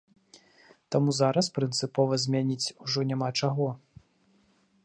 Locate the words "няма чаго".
3.13-3.69